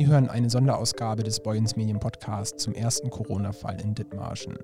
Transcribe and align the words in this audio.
Sie 0.00 0.06
hören 0.06 0.30
eine 0.30 0.48
Sonderausgabe 0.48 1.24
des 1.24 1.42
Boyens 1.42 1.76
Medien 1.76 2.00
Podcasts 2.00 2.62
zum 2.62 2.72
ersten 2.72 3.10
Corona-Fall 3.10 3.82
in 3.82 3.94
Dithmarschen. 3.94 4.56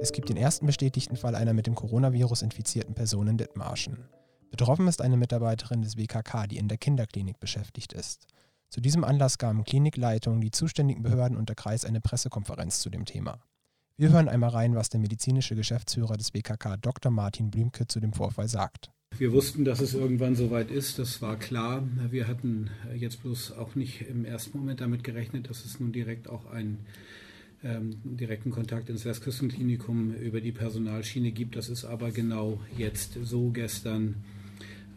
Es 0.00 0.12
gibt 0.12 0.28
den 0.28 0.36
ersten 0.36 0.66
bestätigten 0.66 1.16
Fall 1.16 1.34
einer 1.34 1.54
mit 1.54 1.66
dem 1.66 1.74
Coronavirus 1.74 2.42
infizierten 2.42 2.94
Person 2.94 3.26
in 3.26 3.36
Dithmarschen. 3.36 4.08
Betroffen 4.52 4.86
ist 4.86 5.02
eine 5.02 5.16
Mitarbeiterin 5.16 5.82
des 5.82 5.96
WKK, 5.96 6.46
die 6.46 6.58
in 6.58 6.68
der 6.68 6.78
Kinderklinik 6.78 7.40
beschäftigt 7.40 7.92
ist. 7.92 8.28
Zu 8.68 8.80
diesem 8.80 9.02
Anlass 9.02 9.38
gaben 9.38 9.64
Klinikleitungen, 9.64 10.40
die 10.40 10.52
zuständigen 10.52 11.02
Behörden 11.02 11.36
und 11.36 11.48
der 11.48 11.56
Kreis 11.56 11.84
eine 11.84 12.00
Pressekonferenz 12.00 12.78
zu 12.78 12.90
dem 12.90 13.06
Thema. 13.06 13.40
Wir 13.96 14.10
hören 14.10 14.28
einmal 14.28 14.50
rein, 14.50 14.76
was 14.76 14.88
der 14.88 15.00
medizinische 15.00 15.56
Geschäftsführer 15.56 16.16
des 16.16 16.30
BKK 16.30 16.76
Dr. 16.76 17.10
Martin 17.10 17.50
Blümke 17.50 17.88
zu 17.88 17.98
dem 17.98 18.12
Vorfall 18.12 18.46
sagt. 18.46 18.92
Wir 19.18 19.32
wussten, 19.32 19.64
dass 19.64 19.80
es 19.80 19.94
irgendwann 19.94 20.36
soweit 20.36 20.70
ist, 20.70 20.98
das 20.98 21.22
war 21.22 21.38
klar. 21.38 21.88
Wir 22.10 22.28
hatten 22.28 22.68
jetzt 22.94 23.22
bloß 23.22 23.52
auch 23.52 23.74
nicht 23.74 24.02
im 24.02 24.26
ersten 24.26 24.58
Moment 24.58 24.82
damit 24.82 25.04
gerechnet, 25.04 25.48
dass 25.48 25.64
es 25.64 25.80
nun 25.80 25.90
direkt 25.90 26.28
auch 26.28 26.44
einen 26.50 26.84
ähm, 27.64 27.96
direkten 28.04 28.50
Kontakt 28.50 28.90
ins 28.90 29.06
Westküstenklinikum 29.06 30.14
über 30.16 30.42
die 30.42 30.52
Personalschiene 30.52 31.32
gibt. 31.32 31.56
Das 31.56 31.70
ist 31.70 31.86
aber 31.86 32.10
genau 32.10 32.60
jetzt 32.76 33.16
so 33.22 33.48
gestern 33.48 34.16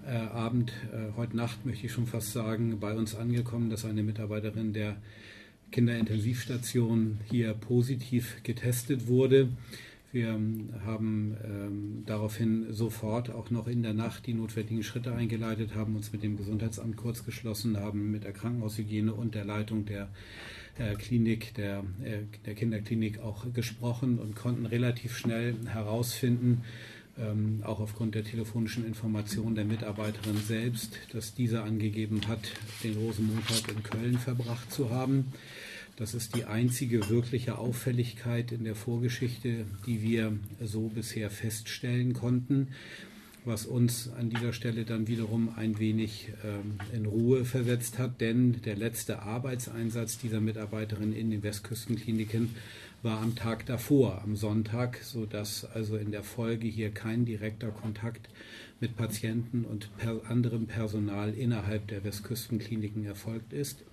äh, 0.05 0.11
Abend, 0.11 0.73
äh, 0.91 1.15
heute 1.15 1.37
Nacht 1.37 1.65
möchte 1.65 1.85
ich 1.85 1.93
schon 1.93 2.07
fast 2.07 2.33
sagen, 2.33 2.77
bei 2.81 2.93
uns 2.95 3.15
angekommen, 3.15 3.69
dass 3.69 3.85
eine 3.85 4.03
Mitarbeiterin 4.03 4.73
der 4.73 4.97
Kinderintensivstation 5.71 7.19
hier 7.29 7.53
positiv 7.53 8.43
getestet 8.43 9.07
wurde. 9.07 9.47
Wir 10.11 10.29
haben 10.85 11.37
ähm, 11.43 12.03
daraufhin 12.07 12.73
sofort 12.73 13.29
auch 13.29 13.51
noch 13.51 13.67
in 13.67 13.83
der 13.83 13.93
Nacht 13.93 14.25
die 14.25 14.33
notwendigen 14.33 14.81
Schritte 14.81 15.13
eingeleitet, 15.13 15.75
haben 15.75 15.95
uns 15.95 16.11
mit 16.11 16.23
dem 16.23 16.35
Gesundheitsamt 16.35 16.97
kurz 16.97 17.25
geschlossen, 17.25 17.77
haben 17.77 18.09
mit 18.09 18.23
der 18.23 18.33
Krankenhaushygiene 18.33 19.13
und 19.13 19.35
der 19.35 19.45
Leitung 19.45 19.85
der 19.85 20.09
äh, 20.79 20.95
Klinik, 20.95 21.53
der, 21.53 21.83
äh, 22.03 22.21
der 22.43 22.55
Kinderklinik 22.55 23.19
auch 23.19 23.45
gesprochen 23.53 24.17
und 24.17 24.35
konnten 24.35 24.65
relativ 24.65 25.15
schnell 25.15 25.55
herausfinden, 25.67 26.63
ähm, 27.19 27.61
auch 27.63 27.79
aufgrund 27.79 28.15
der 28.15 28.23
telefonischen 28.23 28.87
Information 28.87 29.53
der 29.53 29.65
Mitarbeiterin 29.65 30.37
selbst, 30.37 30.97
dass 31.13 31.35
diese 31.35 31.61
angegeben 31.61 32.21
hat, 32.27 32.51
den 32.83 32.97
Rosenmontag 32.97 33.71
in 33.71 33.83
Köln 33.83 34.17
verbracht 34.17 34.71
zu 34.71 34.89
haben. 34.89 35.25
Das 35.99 36.13
ist 36.13 36.33
die 36.37 36.45
einzige 36.45 37.09
wirkliche 37.09 37.57
Auffälligkeit 37.57 38.53
in 38.53 38.63
der 38.63 38.75
Vorgeschichte, 38.75 39.65
die 39.85 40.01
wir 40.01 40.31
so 40.63 40.87
bisher 40.87 41.29
feststellen 41.29 42.13
konnten, 42.13 42.69
was 43.43 43.65
uns 43.65 44.09
an 44.13 44.29
dieser 44.29 44.53
Stelle 44.53 44.85
dann 44.85 45.09
wiederum 45.09 45.49
ein 45.57 45.77
wenig 45.77 46.31
ähm, 46.45 46.75
in 46.93 47.05
Ruhe 47.05 47.43
versetzt 47.43 47.99
hat, 47.99 48.21
denn 48.21 48.61
der 48.61 48.77
letzte 48.77 49.23
Arbeitseinsatz 49.23 50.17
dieser 50.17 50.39
Mitarbeiterin 50.39 51.11
in 51.11 51.31
den 51.31 51.43
Westküstenkliniken 51.43 52.55
war 53.03 53.19
am 53.19 53.35
Tag 53.35 53.65
davor, 53.65 54.21
am 54.23 54.37
Sonntag, 54.37 54.99
sodass 55.03 55.65
also 55.65 55.97
in 55.97 56.11
der 56.11 56.23
Folge 56.23 56.69
hier 56.69 56.91
kein 56.91 57.25
direkter 57.25 57.71
Kontakt 57.71 58.29
mit 58.79 58.95
Patienten 58.95 59.65
und 59.65 59.89
per 59.97 60.29
anderem 60.29 60.65
Personal 60.65 61.33
innerhalb 61.33 61.89
der 61.89 62.05
Westküstenkliniken 62.05 63.05
erfolgt 63.05 63.51
ist. 63.51 63.83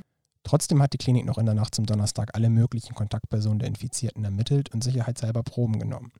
Trotzdem 0.46 0.80
hat 0.80 0.92
die 0.92 0.98
Klinik 0.98 1.24
noch 1.24 1.38
in 1.38 1.46
der 1.46 1.56
Nacht 1.56 1.74
zum 1.74 1.86
Donnerstag 1.86 2.36
alle 2.36 2.50
möglichen 2.50 2.94
Kontaktpersonen 2.94 3.58
der 3.58 3.66
Infizierten 3.66 4.24
ermittelt 4.24 4.72
und 4.72 4.84
sicherheitshalber 4.84 5.42
Proben 5.42 5.80
genommen. 5.80 6.12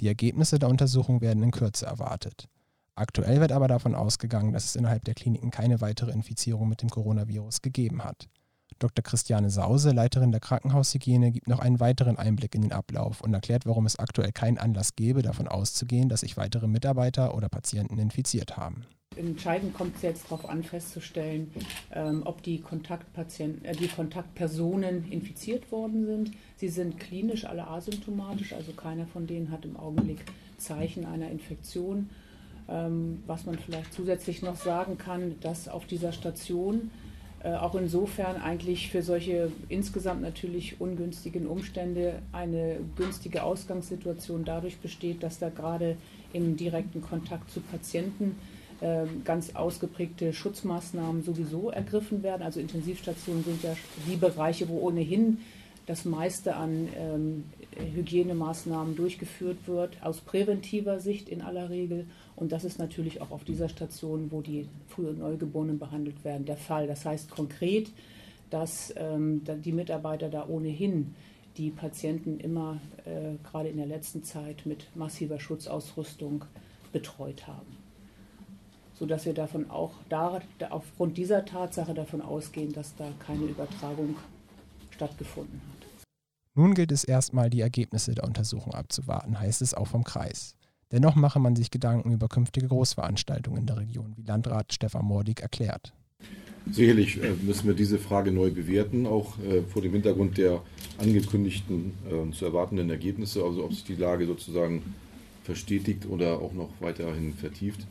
Die 0.00 0.08
Ergebnisse 0.08 0.58
der 0.58 0.70
Untersuchung 0.70 1.20
werden 1.20 1.42
in 1.42 1.50
Kürze 1.50 1.84
erwartet. 1.84 2.48
Aktuell 2.94 3.38
wird 3.38 3.52
aber 3.52 3.68
davon 3.68 3.94
ausgegangen, 3.94 4.54
dass 4.54 4.64
es 4.64 4.76
innerhalb 4.76 5.04
der 5.04 5.12
Kliniken 5.12 5.50
keine 5.50 5.82
weitere 5.82 6.10
Infizierung 6.10 6.70
mit 6.70 6.80
dem 6.80 6.88
Coronavirus 6.88 7.60
gegeben 7.60 8.02
hat. 8.02 8.30
Dr. 8.78 9.02
Christiane 9.02 9.50
Sause, 9.50 9.90
Leiterin 9.90 10.30
der 10.30 10.40
Krankenhaushygiene, 10.40 11.30
gibt 11.30 11.46
noch 11.46 11.58
einen 11.58 11.78
weiteren 11.78 12.16
Einblick 12.16 12.54
in 12.54 12.62
den 12.62 12.72
Ablauf 12.72 13.20
und 13.20 13.34
erklärt, 13.34 13.66
warum 13.66 13.84
es 13.84 13.98
aktuell 13.98 14.32
keinen 14.32 14.56
Anlass 14.56 14.96
gäbe, 14.96 15.20
davon 15.20 15.48
auszugehen, 15.48 16.08
dass 16.08 16.20
sich 16.20 16.38
weitere 16.38 16.66
Mitarbeiter 16.66 17.34
oder 17.34 17.50
Patienten 17.50 17.98
infiziert 17.98 18.56
haben. 18.56 18.86
Entscheidend 19.16 19.74
kommt 19.74 19.96
es 19.96 20.02
jetzt 20.02 20.24
darauf 20.26 20.48
an, 20.48 20.62
festzustellen, 20.62 21.50
ähm, 21.92 22.22
ob 22.24 22.42
die, 22.42 22.60
Kontaktpatienten, 22.60 23.64
äh, 23.64 23.74
die 23.74 23.88
Kontaktpersonen 23.88 25.10
infiziert 25.10 25.72
worden 25.72 26.04
sind. 26.04 26.32
Sie 26.56 26.68
sind 26.68 27.00
klinisch 27.00 27.44
alle 27.44 27.66
asymptomatisch, 27.66 28.52
also 28.52 28.72
keiner 28.72 29.06
von 29.06 29.26
denen 29.26 29.50
hat 29.50 29.64
im 29.64 29.76
Augenblick 29.76 30.20
Zeichen 30.58 31.06
einer 31.06 31.30
Infektion. 31.30 32.10
Ähm, 32.68 33.22
was 33.26 33.46
man 33.46 33.58
vielleicht 33.58 33.92
zusätzlich 33.94 34.42
noch 34.42 34.56
sagen 34.56 34.98
kann, 34.98 35.36
dass 35.40 35.68
auf 35.68 35.86
dieser 35.86 36.12
Station 36.12 36.90
äh, 37.44 37.54
auch 37.54 37.76
insofern 37.76 38.42
eigentlich 38.42 38.90
für 38.90 39.02
solche 39.02 39.52
insgesamt 39.68 40.20
natürlich 40.20 40.80
ungünstigen 40.80 41.46
Umstände 41.46 42.20
eine 42.32 42.80
günstige 42.96 43.44
Ausgangssituation 43.44 44.44
dadurch 44.44 44.78
besteht, 44.78 45.22
dass 45.22 45.38
da 45.38 45.48
gerade 45.48 45.96
im 46.32 46.56
direkten 46.56 47.02
Kontakt 47.02 47.50
zu 47.50 47.60
Patienten 47.60 48.36
ganz 49.24 49.54
ausgeprägte 49.54 50.32
Schutzmaßnahmen 50.32 51.22
sowieso 51.22 51.70
ergriffen 51.70 52.22
werden. 52.22 52.42
Also 52.42 52.60
Intensivstationen 52.60 53.42
sind 53.42 53.62
ja 53.62 53.74
die 54.06 54.16
Bereiche, 54.16 54.68
wo 54.68 54.80
ohnehin 54.80 55.38
das 55.86 56.04
meiste 56.04 56.56
an 56.56 56.88
ähm, 56.98 57.44
Hygienemaßnahmen 57.94 58.96
durchgeführt 58.96 59.56
wird, 59.66 60.02
aus 60.02 60.20
präventiver 60.20 60.98
Sicht 60.98 61.28
in 61.28 61.42
aller 61.42 61.70
Regel. 61.70 62.06
Und 62.34 62.52
das 62.52 62.64
ist 62.64 62.78
natürlich 62.78 63.20
auch 63.20 63.30
auf 63.30 63.44
dieser 63.44 63.68
Station, 63.68 64.30
wo 64.30 64.42
die 64.42 64.68
Früh- 64.88 65.08
und 65.08 65.20
Neugeborenen 65.20 65.78
behandelt 65.78 66.24
werden, 66.24 66.44
der 66.44 66.56
Fall. 66.56 66.86
Das 66.86 67.04
heißt 67.04 67.30
konkret, 67.30 67.90
dass 68.50 68.92
ähm, 68.96 69.42
die 69.64 69.72
Mitarbeiter 69.72 70.28
da 70.28 70.46
ohnehin 70.48 71.14
die 71.56 71.70
Patienten 71.70 72.38
immer, 72.40 72.78
äh, 73.04 73.36
gerade 73.48 73.68
in 73.68 73.76
der 73.76 73.86
letzten 73.86 74.24
Zeit, 74.24 74.66
mit 74.66 74.84
massiver 74.94 75.40
Schutzausrüstung 75.40 76.44
betreut 76.92 77.46
haben 77.46 77.85
sodass 78.98 79.26
wir 79.26 79.34
davon 79.34 79.70
auch 79.70 79.92
da, 80.08 80.40
aufgrund 80.70 81.18
dieser 81.18 81.44
Tatsache 81.44 81.94
davon 81.94 82.22
ausgehen, 82.22 82.72
dass 82.72 82.94
da 82.96 83.08
keine 83.24 83.44
Übertragung 83.44 84.16
stattgefunden 84.90 85.60
hat. 85.70 85.86
Nun 86.54 86.74
gilt 86.74 86.90
es 86.90 87.04
erstmal, 87.04 87.50
die 87.50 87.60
Ergebnisse 87.60 88.14
der 88.14 88.24
Untersuchung 88.24 88.72
abzuwarten, 88.72 89.38
heißt 89.38 89.60
es 89.60 89.74
auch 89.74 89.86
vom 89.86 90.04
Kreis. 90.04 90.56
Dennoch 90.92 91.16
mache 91.16 91.40
man 91.40 91.56
sich 91.56 91.70
Gedanken 91.70 92.12
über 92.12 92.28
künftige 92.28 92.68
Großveranstaltungen 92.68 93.60
in 93.60 93.66
der 93.66 93.76
Region, 93.78 94.14
wie 94.16 94.22
Landrat 94.22 94.72
Stefan 94.72 95.04
Mordig 95.04 95.40
erklärt. 95.40 95.92
Sicherlich 96.70 97.22
äh, 97.22 97.32
müssen 97.42 97.66
wir 97.66 97.74
diese 97.74 97.98
Frage 97.98 98.32
neu 98.32 98.50
bewerten, 98.50 99.06
auch 99.06 99.38
äh, 99.38 99.62
vor 99.62 99.82
dem 99.82 99.92
Hintergrund 99.92 100.38
der 100.38 100.62
angekündigten 100.98 101.92
äh, 102.08 102.32
zu 102.32 102.44
erwartenden 102.44 102.90
Ergebnisse, 102.90 103.42
also 103.44 103.64
ob 103.64 103.72
sich 103.72 103.84
die 103.84 103.94
Lage 103.94 104.26
sozusagen 104.26 104.82
verstetigt 105.44 106.06
oder 106.06 106.40
auch 106.40 106.52
noch 106.52 106.70
weiterhin 106.80 107.34
vertieft. 107.34 107.86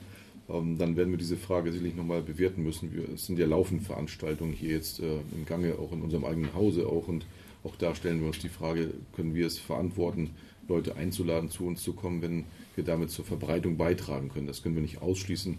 Ähm, 0.50 0.78
dann 0.78 0.96
werden 0.96 1.12
wir 1.12 1.18
diese 1.18 1.38
Frage 1.38 1.72
sicherlich 1.72 1.96
nochmal 1.96 2.22
bewerten 2.22 2.64
müssen. 2.64 2.94
Wir, 2.94 3.10
es 3.10 3.26
sind 3.26 3.40
ja 3.40 3.48
laufend 3.48 3.84
Veranstaltungen 3.84 4.54
hier 4.54 4.72
jetzt 4.72 5.00
äh, 5.00 5.20
im 5.36 5.46
Gange, 5.46 5.76
auch 5.80 5.92
in 5.92 6.02
unserem 6.02 6.26
eigenen 6.26 6.54
Hause 6.54 6.88
auch. 6.88 7.08
Und 7.08 7.26
auch 7.64 7.76
da 7.76 7.96
stellen 7.96 8.20
wir 8.22 8.28
uns 8.28 8.40
die 8.40 8.50
Frage, 8.50 8.92
können 9.16 9.34
wir 9.34 9.48
es 9.48 9.58
verantworten, 9.58 10.32
Leute 10.68 10.96
einzuladen, 10.96 11.50
zu 11.50 11.66
uns 11.66 11.84
zu 11.84 11.94
kommen, 11.94 12.22
wenn 12.22 12.44
wir 12.76 12.84
damit 12.84 13.12
zur 13.12 13.26
Verbreitung 13.26 13.78
beitragen 13.78 14.30
können. 14.30 14.48
Das 14.48 14.62
können 14.62 14.76
wir 14.76 14.82
nicht 14.82 15.02
ausschließen. 15.02 15.58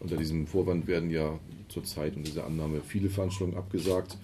Unter 0.00 0.16
diesem 0.16 0.46
Vorwand 0.46 0.86
werden 0.86 1.10
ja 1.10 1.38
zurzeit 1.68 2.16
unter 2.16 2.28
dieser 2.28 2.46
Annahme 2.46 2.80
viele 2.80 3.10
Veranstaltungen 3.10 3.58
abgesagt. 3.58 4.18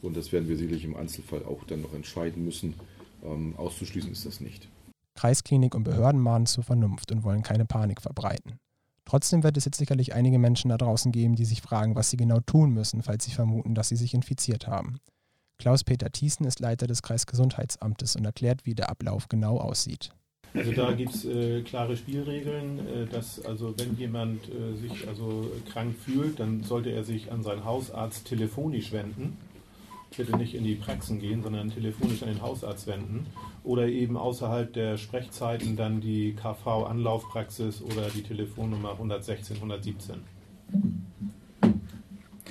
Und 0.00 0.16
das 0.16 0.30
werden 0.32 0.48
wir 0.48 0.56
sicherlich 0.56 0.84
im 0.84 0.96
Einzelfall 0.96 1.44
auch 1.44 1.64
dann 1.64 1.82
noch 1.82 1.92
entscheiden 1.92 2.44
müssen. 2.44 2.74
Ähm, 3.24 3.54
auszuschließen 3.56 4.12
ist 4.12 4.26
das 4.26 4.40
nicht. 4.40 4.68
Kreisklinik 5.16 5.74
und 5.74 5.82
Behörden 5.82 6.20
mahnen 6.20 6.46
zur 6.46 6.62
Vernunft 6.62 7.10
und 7.10 7.24
wollen 7.24 7.42
keine 7.42 7.64
Panik 7.64 8.00
verbreiten. 8.00 8.58
Trotzdem 9.08 9.42
wird 9.42 9.56
es 9.56 9.64
jetzt 9.64 9.78
sicherlich 9.78 10.12
einige 10.12 10.38
Menschen 10.38 10.68
da 10.68 10.76
draußen 10.76 11.12
geben, 11.12 11.34
die 11.34 11.46
sich 11.46 11.62
fragen, 11.62 11.94
was 11.94 12.10
sie 12.10 12.18
genau 12.18 12.40
tun 12.40 12.74
müssen, 12.74 13.02
falls 13.02 13.24
sie 13.24 13.30
vermuten, 13.30 13.74
dass 13.74 13.88
sie 13.88 13.96
sich 13.96 14.12
infiziert 14.12 14.66
haben. 14.66 14.98
Klaus-Peter 15.56 16.10
Thiessen 16.10 16.44
ist 16.44 16.60
Leiter 16.60 16.86
des 16.86 17.00
Kreisgesundheitsamtes 17.00 18.16
und 18.16 18.26
erklärt, 18.26 18.66
wie 18.66 18.74
der 18.74 18.90
Ablauf 18.90 19.28
genau 19.28 19.56
aussieht. 19.60 20.10
Also 20.52 20.72
da 20.72 20.92
gibt 20.92 21.14
es 21.14 21.24
äh, 21.24 21.62
klare 21.62 21.96
Spielregeln, 21.96 22.86
äh, 22.86 23.06
dass 23.06 23.42
also 23.46 23.72
wenn 23.78 23.96
jemand 23.96 24.42
äh, 24.50 24.76
sich 24.76 25.08
also 25.08 25.50
krank 25.72 25.94
fühlt, 25.98 26.38
dann 26.38 26.62
sollte 26.62 26.90
er 26.90 27.04
sich 27.04 27.32
an 27.32 27.42
seinen 27.42 27.64
Hausarzt 27.64 28.26
telefonisch 28.26 28.92
wenden 28.92 29.38
bitte 30.16 30.36
nicht 30.36 30.54
in 30.54 30.64
die 30.64 30.74
Praxen 30.74 31.20
gehen, 31.20 31.42
sondern 31.42 31.70
telefonisch 31.70 32.22
an 32.22 32.28
den 32.28 32.42
Hausarzt 32.42 32.86
wenden 32.86 33.26
oder 33.64 33.86
eben 33.86 34.16
außerhalb 34.16 34.72
der 34.72 34.96
Sprechzeiten 34.96 35.76
dann 35.76 36.00
die 36.00 36.34
KV-Anlaufpraxis 36.34 37.82
oder 37.82 38.08
die 38.14 38.22
Telefonnummer 38.22 38.92
116, 38.92 39.56
117. 39.56 40.16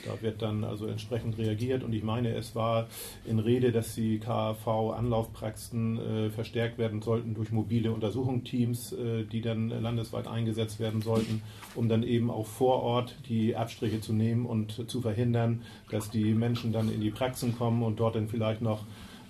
Da 0.07 0.21
wird 0.21 0.41
dann 0.41 0.63
also 0.63 0.87
entsprechend 0.87 1.37
reagiert 1.37 1.83
und 1.83 1.93
ich 1.93 2.03
meine, 2.03 2.33
es 2.33 2.55
war 2.55 2.87
in 3.25 3.39
Rede, 3.39 3.71
dass 3.71 3.93
die 3.95 4.19
KAV-Anlaufpraxen 4.19 5.99
äh, 5.99 6.29
verstärkt 6.29 6.77
werden 6.77 7.01
sollten 7.01 7.33
durch 7.33 7.51
mobile 7.51 7.91
Untersuchungsteams, 7.91 8.93
äh, 8.93 9.23
die 9.25 9.41
dann 9.41 9.69
landesweit 9.69 10.27
eingesetzt 10.27 10.79
werden 10.79 11.01
sollten, 11.01 11.41
um 11.75 11.89
dann 11.89 12.03
eben 12.03 12.31
auch 12.31 12.45
vor 12.45 12.81
Ort 12.83 13.15
die 13.27 13.55
Abstriche 13.55 13.99
zu 13.99 14.13
nehmen 14.13 14.45
und 14.45 14.89
zu 14.89 15.01
verhindern, 15.01 15.63
dass 15.91 16.09
die 16.09 16.33
Menschen 16.33 16.71
dann 16.71 16.91
in 16.91 17.01
die 17.01 17.11
Praxen 17.11 17.57
kommen 17.57 17.83
und 17.83 17.99
dort 17.99 18.15
dann 18.15 18.29
vielleicht 18.29 18.61
noch 18.61 18.85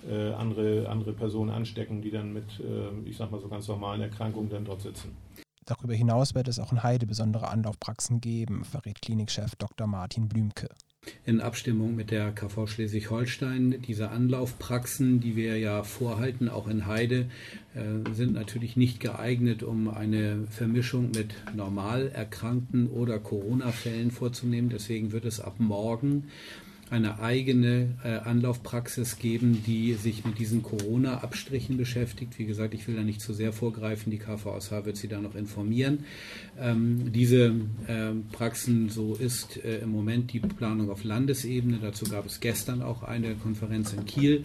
äh, 0.10 0.32
andere, 0.34 0.88
andere 0.88 1.14
Personen 1.14 1.50
anstecken, 1.50 2.02
die 2.02 2.12
dann 2.12 2.34
mit, 2.34 2.46
äh, 2.60 3.10
ich 3.10 3.18
sag 3.18 3.32
mal 3.32 3.42
so 3.42 3.48
ganz 3.48 3.68
normalen 3.68 4.02
Erkrankungen 4.02 4.50
dann 4.50 4.66
dort 4.66 4.82
sitzen. 4.82 5.16
Darüber 5.68 5.94
hinaus 5.94 6.34
wird 6.34 6.48
es 6.48 6.60
auch 6.60 6.72
in 6.72 6.82
Heide 6.82 7.06
besondere 7.06 7.50
Anlaufpraxen 7.50 8.22
geben, 8.22 8.64
verrät 8.64 9.02
Klinikchef 9.02 9.56
Dr. 9.58 9.86
Martin 9.86 10.28
Blümke 10.28 10.70
in 11.26 11.42
Abstimmung 11.42 11.96
mit 11.96 12.12
der 12.12 12.32
KV 12.32 12.68
Schleswig-Holstein. 12.68 13.82
Diese 13.88 14.10
Anlaufpraxen, 14.10 15.20
die 15.20 15.36
wir 15.36 15.58
ja 15.58 15.84
vorhalten, 15.84 16.50
auch 16.50 16.68
in 16.68 16.86
Heide, 16.86 17.30
äh, 17.76 18.14
sind 18.14 18.34
natürlich 18.34 18.76
nicht 18.76 19.00
geeignet, 19.00 19.64
um 19.64 19.90
eine 19.90 20.48
Vermischung 20.50 21.12
mit 21.12 21.34
normal 21.56 22.10
Erkrankten 22.10 22.88
oder 22.88 23.20
Corona-Fällen 23.20 24.12
vorzunehmen. 24.12 24.70
Deswegen 24.70 25.12
wird 25.12 25.26
es 25.26 25.40
ab 25.40 25.56
morgen 25.60 26.30
eine 26.90 27.20
eigene 27.20 27.96
äh, 28.04 28.18
Anlaufpraxis 28.18 29.20
geben, 29.20 29.64
die 29.66 29.94
sich 29.94 30.26
mit 30.26 30.40
diesen 30.40 30.64
Corona-Abstrichen 30.64 31.78
beschäftigt. 31.78 32.40
Wie 32.40 32.46
gesagt, 32.46 32.74
ich 32.74 32.88
will 32.88 32.96
da 32.96 33.04
nicht 33.04 33.22
zu 33.22 33.34
sehr 33.34 33.54
vorgreifen. 33.54 34.12
Die 34.12 34.20
KVSH 34.20 34.86
wird 34.86 34.98
Sie 34.98 35.08
da 35.08 35.20
noch 35.20 35.36
informieren. 35.36 36.06
Ähm, 36.60 37.12
diese 37.12 37.56
äh, 37.88 38.12
Praxen, 38.32 38.90
so 38.90 39.16
ist 39.16 39.64
äh, 39.64 39.80
im 39.80 39.92
Moment 39.92 40.34
die 40.34 40.40
Planung 40.40 40.90
auf 40.90 41.04
Landesebene. 41.04 41.80
Dazu 41.82 42.06
gab 42.06 42.26
es 42.26 42.40
gestern 42.40 42.82
auch 42.82 43.04
eine 43.04 43.36
Konferenz 43.36 43.94
in 43.94 44.06
Kiel, 44.06 44.44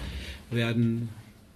werden 0.50 1.08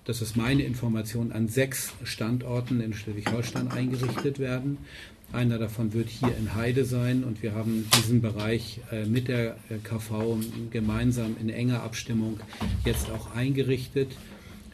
das 0.07 0.23
ist 0.23 0.37
meine 0.37 0.63
Information, 0.63 1.33
an 1.33 1.49
sechs 1.49 1.93
Standorten 2.05 2.81
in 2.81 2.95
Schleswig-Holstein 2.95 3.73
eingerichtet 3.73 4.39
werden. 4.39 4.79
Einer 5.33 5.59
davon 5.59 5.93
wird 5.93 6.09
hier 6.09 6.35
in 6.39 6.55
Heide 6.55 6.85
sein 6.85 7.25
und 7.25 7.43
wir 7.43 7.55
haben 7.55 7.89
diesen 7.97 8.23
Bereich 8.23 8.81
äh, 8.93 9.05
mit 9.07 9.29
der 9.29 9.57
äh, 9.69 9.79
KV 9.83 10.39
gemeinsam 10.71 11.37
in 11.41 11.51
enger 11.51 11.83
Abstimmung 11.83 12.41
jetzt 12.85 13.11
auch 13.11 13.35
eingerichtet. 13.35 14.13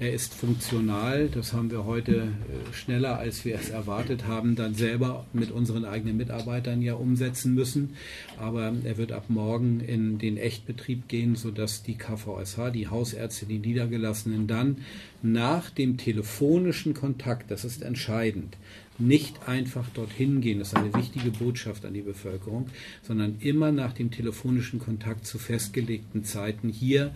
Er 0.02 0.12
ist 0.12 0.34
funktional, 0.34 1.28
das 1.28 1.52
haben 1.52 1.70
wir 1.70 1.84
heute 1.84 2.12
äh, 2.16 2.74
schneller, 2.74 3.20
als 3.20 3.44
wir 3.44 3.54
es 3.54 3.70
erwartet 3.70 4.26
haben, 4.26 4.56
dann 4.56 4.74
selber 4.74 5.26
mit 5.32 5.52
unseren 5.52 5.84
eigenen 5.84 6.16
Mitarbeitern 6.16 6.82
ja 6.82 6.94
umsetzen 6.94 7.54
müssen. 7.54 7.90
Aber 8.36 8.72
er 8.82 8.98
wird 8.98 9.12
ab 9.12 9.26
morgen 9.28 9.78
in 9.78 10.18
den 10.18 10.38
Echtbetrieb 10.38 11.06
gehen, 11.06 11.36
sodass 11.36 11.84
die 11.84 11.94
KVSH, 11.94 12.72
die 12.74 12.88
Hausärzte, 12.88 13.46
die 13.46 13.60
Niedergelassenen 13.60 14.48
dann 14.48 14.78
nach 15.22 15.70
dem 15.70 15.98
telefonischen 15.98 16.94
Kontakt, 16.94 17.52
das 17.52 17.64
ist 17.64 17.84
entscheidend, 17.84 18.56
nicht 18.98 19.46
einfach 19.46 19.88
dorthin 19.90 20.40
gehen, 20.40 20.58
das 20.58 20.68
ist 20.72 20.78
eine 20.78 20.94
wichtige 20.94 21.30
Botschaft 21.30 21.84
an 21.84 21.94
die 21.94 22.02
Bevölkerung, 22.02 22.66
sondern 23.02 23.36
immer 23.38 23.70
nach 23.70 23.92
dem 23.92 24.10
telefonischen 24.10 24.80
Kontakt 24.80 25.26
zu 25.26 25.38
festgelegten 25.38 26.24
Zeiten 26.24 26.68
hier 26.70 27.12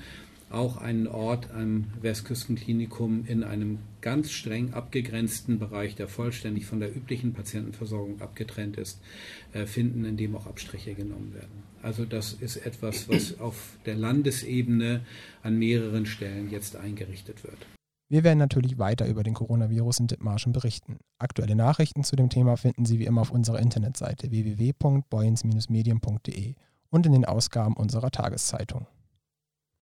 auch 0.50 0.76
einen 0.76 1.08
Ort 1.08 1.50
am 1.50 1.86
Westküstenklinikum 2.00 3.24
in 3.26 3.42
einem 3.42 3.78
ganz 4.00 4.30
streng 4.30 4.72
abgegrenzten 4.72 5.58
Bereich, 5.58 5.96
der 5.96 6.08
vollständig 6.08 6.66
von 6.66 6.78
der 6.78 6.94
üblichen 6.94 7.32
Patientenversorgung 7.32 8.20
abgetrennt 8.20 8.76
ist, 8.76 9.00
äh, 9.52 9.66
finden, 9.66 10.04
in 10.04 10.16
dem 10.16 10.36
auch 10.36 10.46
Abstriche 10.46 10.94
genommen 10.94 11.34
werden. 11.34 11.64
Also 11.82 12.04
das 12.04 12.32
ist 12.32 12.58
etwas, 12.58 13.08
was 13.08 13.40
auf 13.40 13.76
der 13.86 13.96
Landesebene 13.96 15.00
an 15.42 15.58
mehreren 15.58 16.06
Stellen 16.06 16.48
jetzt 16.50 16.76
eingerichtet 16.76 17.42
wird. 17.42 17.58
Wir 18.08 18.22
werden 18.22 18.38
natürlich 18.38 18.78
weiter 18.78 19.08
über 19.08 19.24
den 19.24 19.34
Coronavirus 19.34 19.98
in 19.98 20.06
Dithmarschen 20.06 20.52
berichten. 20.52 20.98
Aktuelle 21.18 21.56
Nachrichten 21.56 22.04
zu 22.04 22.14
dem 22.14 22.30
Thema 22.30 22.56
finden 22.56 22.86
Sie 22.86 23.00
wie 23.00 23.06
immer 23.06 23.22
auf 23.22 23.32
unserer 23.32 23.58
Internetseite 23.58 24.30
www.boyens-medien.de 24.30 26.54
und 26.90 27.06
in 27.06 27.12
den 27.12 27.24
Ausgaben 27.24 27.74
unserer 27.74 28.12
Tageszeitung. 28.12 28.86